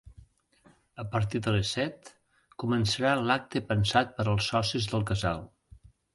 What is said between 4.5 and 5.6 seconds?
socis del casal.